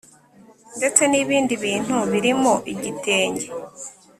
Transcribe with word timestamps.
Ndetse 0.77 1.01
N 1.05 1.13
Ibindi 1.23 1.53
Bintu 1.63 1.95
Birimo 2.11 2.53
Igitenge 2.73 3.45